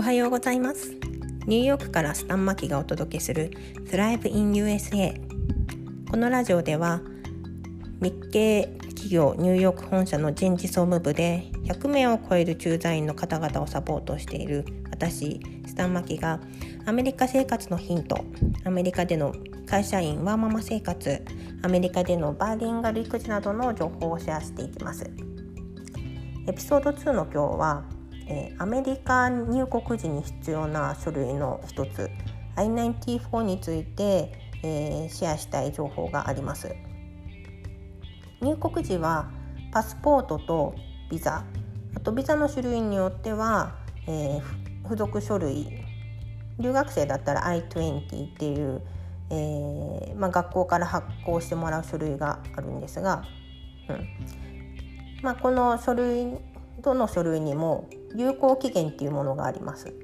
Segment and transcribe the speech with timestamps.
[0.00, 0.92] おはようございます。
[1.46, 3.50] ニューヨークからスタンマキがお届けする
[3.84, 5.20] Thrive in USA
[6.10, 7.02] このラジオでは
[8.00, 16.40] 日系企業ニューヨーク本社の人事総務部で100名を超える駐在員の方々をサポートしている私スタンマキが
[16.86, 18.24] アメリカ生活のヒント
[18.64, 19.34] アメリカでの
[19.66, 21.22] 会社員ワーママ生活
[21.60, 25.04] アメリカでのバーリンガル育児などの情報をシェアしていきます。
[26.46, 27.84] エピソード2の今日は、
[28.30, 32.08] え、アメリカ入国時に必要な書類の一つ
[32.54, 36.72] I94 について、え、シェアしたい情報があります。
[38.40, 39.30] 入国時は
[39.72, 40.74] パスポートと
[41.10, 41.44] ビザ。
[41.96, 43.74] あとビザの種類によっては、
[44.06, 44.40] え、
[44.84, 45.80] 付属書類。
[46.60, 48.82] 留学生だったら I20 っていう、
[49.30, 53.24] えーまあ、学校から発行してもらう書類があるんですが、
[53.88, 54.08] うん。
[55.22, 56.38] まあ、この書類
[56.82, 59.94] どの書類にも有効期限っていうものがあります。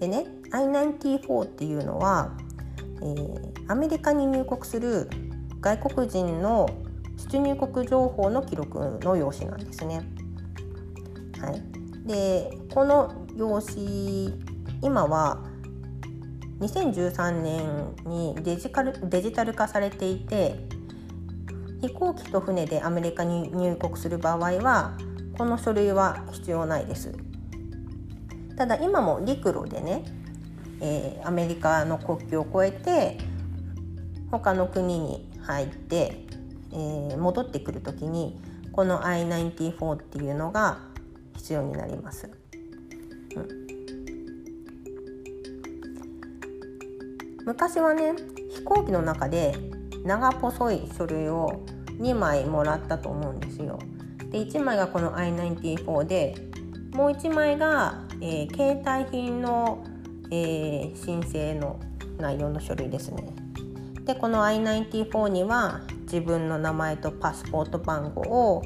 [0.00, 2.36] でね I94 っていうのは、
[3.00, 5.08] えー、アメリカに入国する
[5.60, 6.68] 外国人の
[7.16, 10.02] 出入国情報の記録の用紙なんですね。
[11.40, 11.62] はい、
[12.06, 14.32] でこの用紙
[14.82, 15.44] 今は
[16.60, 20.56] 2013年にデジカルデジタル化されていて
[21.80, 24.96] 飛行機と船でアメリカに入国する場合は
[25.36, 27.12] この書類は必要ないです
[28.56, 30.04] ただ今も陸路でね、
[30.80, 33.18] えー、アメリカの国境を越えて
[34.30, 36.24] 他の国に入って、
[36.72, 38.40] えー、戻ってくる時に
[38.72, 40.78] この I94 っていうのが
[41.36, 42.30] 必要になります。
[43.36, 43.48] うん、
[47.44, 48.14] 昔はね
[48.50, 49.54] 飛行機の中で
[50.04, 51.62] 長細い書類を
[52.00, 53.78] 2枚もらったと思うんですよ。
[54.34, 56.34] で1枚がこの I94 で
[56.92, 59.84] もう1枚が、えー、携帯品の、
[60.32, 61.78] えー、申請の
[62.18, 63.22] 内容の書類ですね。
[64.04, 68.62] でこの I94 には自分の名前とパスポート番号を、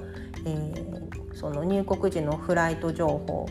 [0.46, 3.46] えー、その入国時のフライト情報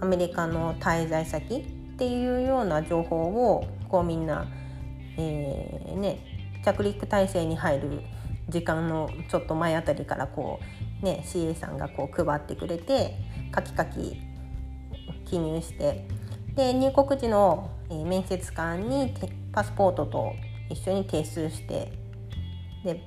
[0.00, 4.46] アメリカの滞在先っていうような情報をこうみんな、
[5.16, 6.18] えーね、
[6.62, 8.02] 着陸体制に入る
[8.48, 10.60] 時間のちょっと前あたりからこ
[11.02, 13.16] うね CA さんがこう配ってくれて
[13.50, 14.16] カキカキ
[15.24, 16.06] 記入して
[16.54, 19.12] で入国時の、面接官に
[19.52, 20.32] パスポートと
[20.70, 21.92] 一緒に提出して
[22.84, 23.02] で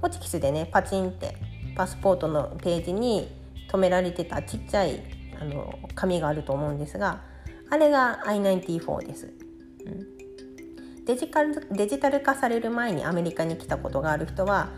[0.00, 1.36] ホチキスでねパチンって
[1.76, 3.28] パスポートのページに
[3.70, 5.02] 止められてたちっちゃい
[5.40, 7.22] あの紙があると思うんですが
[7.70, 9.32] あれが I94 です。
[9.86, 10.13] うん
[11.04, 14.70] デジカルデジタル化される前にアメリカに来たことがある人は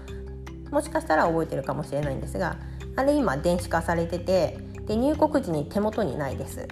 [0.71, 2.57] もしかしたら覚えてるかもしれないんですが
[2.97, 6.69] あれ今電子化されててで入国時に手元にないです。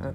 [0.00, 0.06] う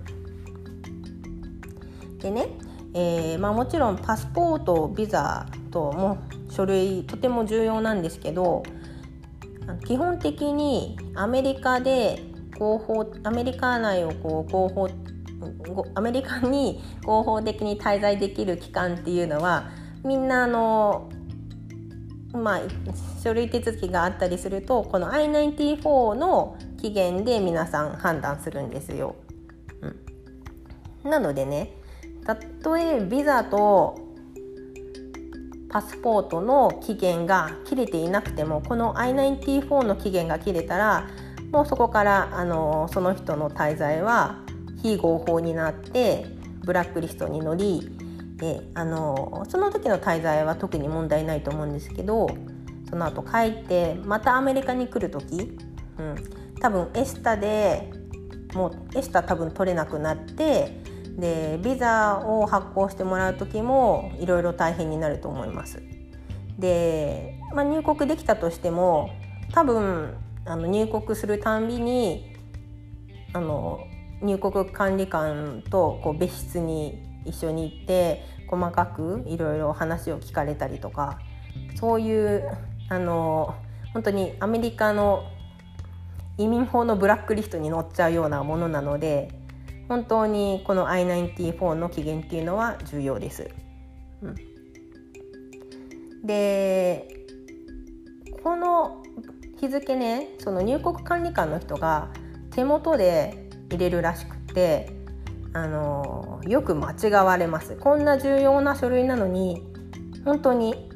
[2.15, 2.47] ん、でね、
[2.93, 6.17] えーまあ、もちろんパスポートビザとも
[6.49, 8.63] 書類とても重要なんですけど
[9.85, 12.19] 基本的にアメリカで
[12.57, 14.89] 合法アメリカ内をこう合法
[15.93, 19.69] アメリカに合法的に滞在できる期間っていうのは
[20.03, 21.09] みんなあの
[22.33, 22.61] まあ
[23.23, 29.15] 書類手続きがあったりするとこの I94 の期限で皆さん判断するんですよ。
[29.81, 31.71] うん、なのでね
[32.25, 33.99] たとえビザと
[35.69, 41.07] パスポートの期限が切れていなくてもこの I94 の期限が切れたら
[41.51, 44.44] もうそこからあのその人の滞在は
[44.81, 46.25] 非合法になって
[46.63, 47.89] ブラックリストに乗り
[48.37, 52.27] であのその時の滞在は特に問題ないと思うんですけど
[52.89, 55.57] その後帰ってまたアメリカに来る時、
[55.97, 56.15] うん、
[56.59, 57.91] 多分エスタで
[58.53, 60.81] もうエスタ多分取れなくなって
[61.17, 65.81] でビザを発行してもらう時もいろいろ大変になると思います。
[66.59, 69.09] で、まあ、入国できたとしても
[69.53, 70.15] 多分
[70.45, 72.33] あの入国するたんびに
[73.33, 73.79] あの
[74.25, 81.19] 入国管理官とこう別室に一緒に行って細かくいろいろ話を聞かれたりとか
[81.75, 82.43] そういう
[82.89, 83.55] あの
[83.93, 85.25] 本当にアメリカの
[86.37, 89.29] 移民法のブラックリストに載っちゃうようなものなので
[89.87, 93.49] 本当にこの I94 の期限っていうのは重要です。
[94.21, 94.35] うん、
[96.25, 97.07] で
[98.43, 99.03] この
[99.59, 102.09] 日付ねその入国管理官の人が
[102.51, 104.89] 手元で入れるらしくて
[105.53, 107.75] あのよく間違われます。
[107.77, 109.63] こんな重要な書類なのに
[110.25, 110.89] 本当に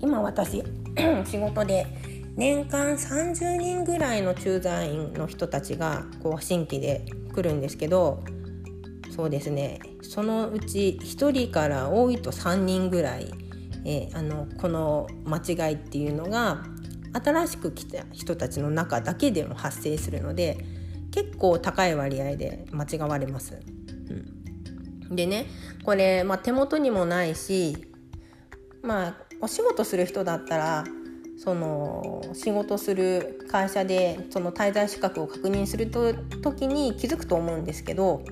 [0.00, 0.62] 今私
[1.26, 1.86] 仕事で
[2.36, 8.22] 年間30人ぐらいの駐在員の人たちがこう新規で来るんですけど
[9.10, 9.80] そうですね。
[10.02, 13.32] そのうち1人から多いと3人ぐらい、
[13.84, 16.64] えー、あのこの間違いっていうのが
[17.12, 20.58] 新しく来た人たちの中だけでも発生するので
[21.14, 23.60] 結構高い割合で間違われます。
[24.10, 25.46] うん、でね
[25.84, 27.86] これ、まあ、手元にもないし
[28.82, 30.84] まあお仕事する人だったら
[31.38, 38.24] その仕事する会社でその滞在資格を確認すると時に気づくと思うんですけど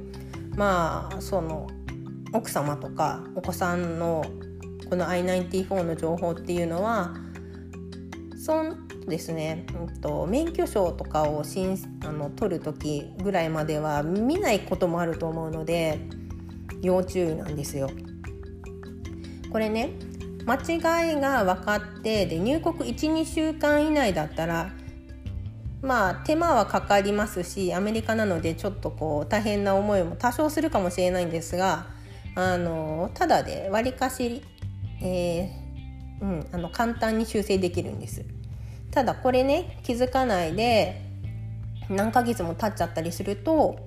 [0.56, 1.68] まあその
[2.32, 4.24] 奥様とかお子さんの
[4.90, 7.14] この I94 の情報っていうのは
[8.36, 8.76] そう
[9.06, 16.00] ですね、うんと、免許証とかをしんあの取る時ぐらいまでは見ないこともあると思うので
[16.82, 17.90] 要注意なんですよ。
[19.50, 19.90] これね
[20.46, 24.72] 間違いが分かってで入国12週間以内だったら
[25.82, 31.86] まあ手間はかかりますしアメリカなのでちょっとこう大変な思いも多少するかもしれないんですが
[32.34, 34.42] あのただでわりかし、
[35.02, 38.24] えー、うん、あの簡単に修正できるんです。
[38.92, 41.02] ただこれね気づかないで
[41.88, 43.78] 何ヶ月も経っちゃったりすると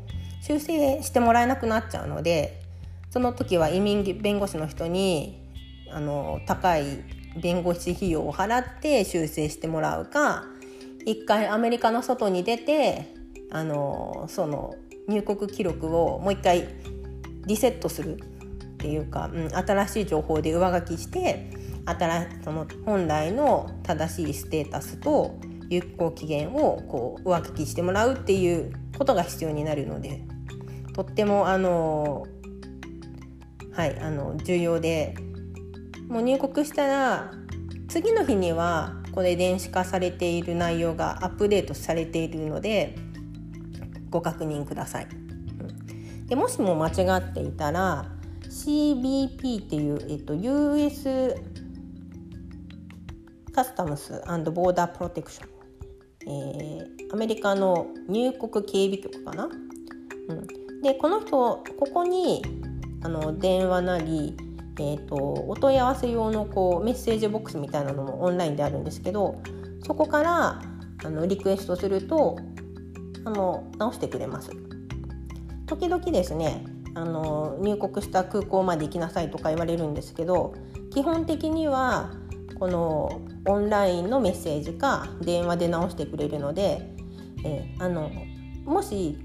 [0.41, 2.61] 修正してもらえなくなっちゃうので
[3.11, 5.41] その時は移民弁護士の人に
[5.91, 7.03] あの高い
[7.41, 10.43] 弁護士費用を払って修正してもらうか
[11.05, 13.13] 一回アメリカの外に出て
[13.51, 14.75] あのその
[15.07, 16.67] 入国記録をもう一回
[17.45, 18.17] リセットするっ
[18.77, 21.49] ていうか、うん、新しい情報で上書きして
[21.85, 25.39] 新その本来の正しいステータスと
[25.69, 30.21] 有効期限をこう上書きしてもらうっていうことが必要になるので
[30.93, 32.25] とってもあの
[33.73, 35.15] はいあの重要で
[36.07, 37.31] もう入国したら
[37.87, 42.95] 次の日にはこれ電子化されている内容がアップデートされているので
[44.09, 45.07] ご確認ください。
[46.27, 48.11] でもしも間違っていたら
[48.49, 51.35] CBP っていう、えっと、US
[53.55, 54.21] カスタムス
[54.51, 55.49] ボーダープロテクション、
[56.29, 61.63] えー、アメリカの入国警備局かな、うん、でこの人こ
[61.93, 62.43] こに
[63.01, 64.35] あの電話なり
[64.77, 69.41] えーと、お問い合わせ用のこうメッセージボックスみたいなのもオンラインであるんですけど
[69.85, 70.61] そこから
[71.03, 72.37] あのリクエストすると
[73.23, 74.51] あの直してくれます。
[75.65, 80.53] 時々ですねあの入国した空港まで行きなさいとか言われるんですけど
[80.93, 82.11] 基本的には
[82.59, 86.81] このオンラインのメッセージか電話で直してくれるので、
[87.43, 88.11] えー、あの
[88.65, 89.17] もし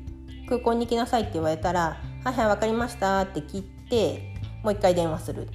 [0.48, 5.48] 空港に行きなさいって言われたら「はいはい分かりました」って切ってもう一回電話する。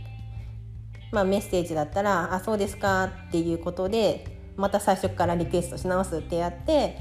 [1.12, 6.98] まあ、メッセージだったら「あそうですか」っていうことでまた最初からリクエストし直すってやって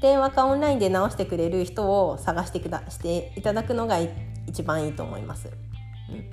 [0.00, 3.98] 電話かオンラインで直してくれる人を探してくだしていただくのが
[4.46, 5.48] 一番いいと思います。
[5.48, 6.30] うん、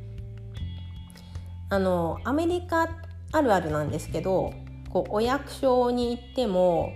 [1.70, 2.90] あのアメリカ
[3.34, 4.54] あるあるなんですけど
[4.90, 6.94] こうお役所に行っても、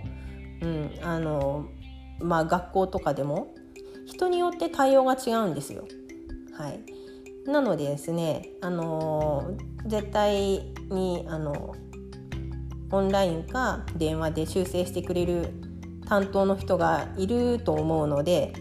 [0.62, 1.66] うんあの
[2.20, 3.54] まあ、学校とかでも
[4.06, 5.86] 人によって対応が違うんですよ。
[6.56, 6.80] はい、
[7.50, 9.52] なのでですね、あの
[9.86, 11.74] 絶対にあの
[12.90, 15.52] オンラインか電話で修正してくれる
[16.06, 18.52] 担当の人がいると思うので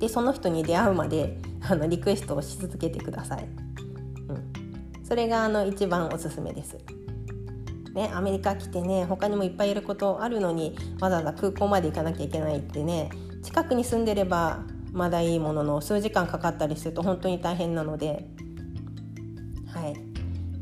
[0.00, 3.63] でその人に出会うまであのリクエストをし続けてください。
[5.04, 6.78] それがあの一番おすすめです。
[7.94, 13.08] ね、アメリカ来てね他にもいっぱいやることあるのにわざわざ空港まで行かなきゃいけないってね
[13.44, 18.26] 近くに住んでればまだいいものの数時間かかったりすると本当に大変なので、
[19.72, 19.94] はい、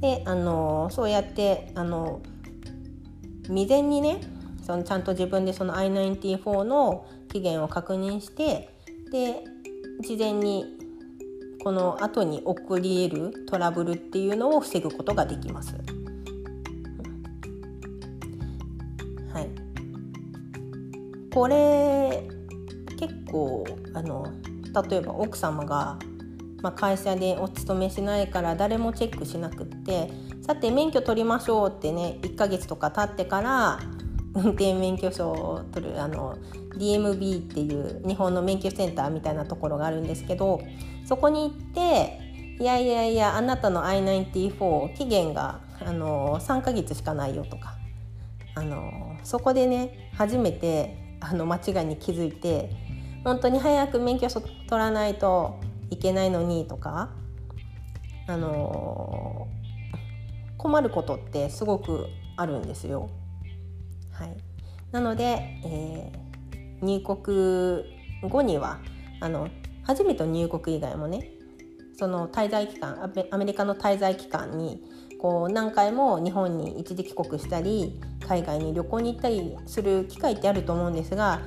[0.00, 2.20] であのそうやってあの
[3.44, 4.20] 未然にね
[4.66, 8.68] そのちゃんと自分でその I94 の期限を確認して
[9.10, 9.42] で
[10.02, 10.81] 事前に
[11.62, 15.76] この後に起こり得るトラブルっていうのを防ぐことができます。
[19.32, 19.48] はい、
[21.32, 22.28] これ
[22.98, 23.64] 結構
[23.94, 24.26] あの
[24.88, 25.98] 例えば奥様が、
[26.62, 30.10] まあ、会社でお勤めしないから誰もチェックしなくって
[30.42, 33.78] さて免許取りましょうってね1ヶ月とか経ってから
[34.34, 36.36] 運転免許証を取るあの
[36.76, 40.60] DMB っていう日本の免許センターみたいなところがあるんですけど
[41.12, 42.18] そこに行って
[42.58, 47.76] いやいやいやあなたの I94 期限があの3ヶ月しかないよとか
[48.54, 52.70] あのそこでね初めてあの間違いに気づいて
[53.24, 57.10] 本当に早く免許取らないといけないのにとか、
[58.26, 59.46] あの、
[60.56, 63.10] 困ることってすごくあるんですよ。
[64.12, 64.36] はい、
[64.90, 68.80] なので、えー、入国後には
[69.20, 69.48] あの
[69.82, 71.32] 初めて入国以外もね
[71.94, 74.82] その滞在期間アメリカの滞在期間に
[75.20, 81.42] こう何回も日本に一時帰国したり海外に旅行に行ったりする機会ってあると思うんですが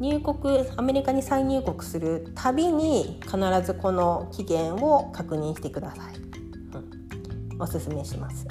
[0.00, 8.48] 入国アメリカに再入国するたびに必ずこの期限を確認してください、うん、おすすめします。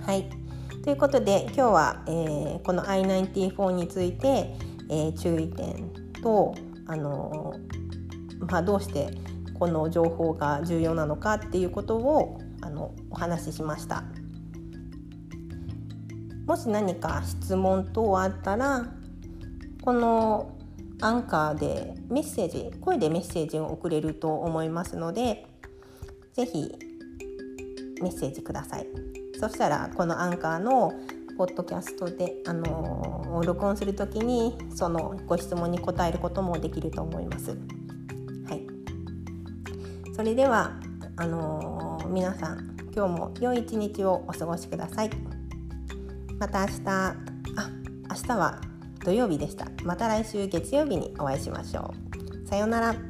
[0.00, 0.30] はい。
[0.82, 4.54] ということで今日は、えー、この I94 について、
[4.88, 5.90] えー、注意点
[6.22, 6.54] と
[6.86, 7.77] あのー、
[8.40, 9.10] まあ、どうして
[9.58, 14.04] この情報が重要なのかっていうことをあのお話ししました。
[16.46, 18.86] もし何か質問等あったら
[19.82, 20.56] この
[21.00, 25.46] アンカーでメッセージ声でメッセージを送れると思いますので
[26.32, 26.74] 是非
[28.00, 28.86] メッセージください
[29.38, 30.92] そしたらこのアンカーの
[31.36, 37.56] ポッドキャストで、あの録音する時にそのご質問に答えることもできると思います。
[40.18, 40.72] それでは
[41.14, 45.10] あの皆さん今日も良い一日をお過ごしください。
[46.40, 47.14] また明日あ
[48.10, 48.60] 明日は
[49.04, 49.68] 土曜日でした。
[49.84, 51.94] また来週月曜日にお会いしましょ
[52.44, 52.48] う。
[52.48, 53.07] さようなら。